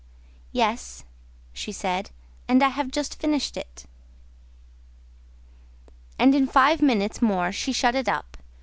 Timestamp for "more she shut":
7.21-7.93